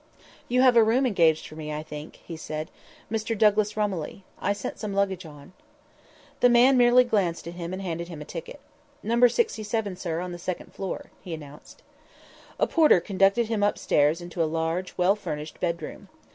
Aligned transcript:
"You 0.49 0.63
have 0.63 0.75
a 0.75 0.81
room 0.83 1.05
engaged 1.05 1.45
for 1.45 1.55
me, 1.55 1.71
I 1.71 1.83
think," 1.83 2.21
he 2.25 2.35
said, 2.35 2.71
"Mr. 3.11 3.37
Douglas 3.37 3.77
Romilly. 3.77 4.23
I 4.39 4.51
sent 4.51 4.79
some 4.79 4.95
luggage 4.95 5.27
on." 5.27 5.53
The 6.39 6.49
man 6.49 6.75
merely 6.75 7.03
glanced 7.03 7.45
at 7.45 7.53
him 7.53 7.71
and 7.71 7.83
handed 7.83 8.07
him 8.07 8.19
a 8.19 8.25
ticket. 8.25 8.61
"Number 9.03 9.29
sixty 9.29 9.61
seven, 9.61 9.95
sir, 9.95 10.19
on 10.19 10.31
the 10.31 10.39
second 10.39 10.73
floor," 10.73 11.11
he 11.21 11.35
announced. 11.35 11.83
A 12.59 12.65
porter 12.65 12.99
conducted 12.99 13.45
him 13.45 13.61
up 13.61 13.77
stairs 13.77 14.21
into 14.21 14.41
a 14.41 14.45
large, 14.49 14.95
well 14.97 15.15
furnished 15.15 15.59
bedroom. 15.59 16.09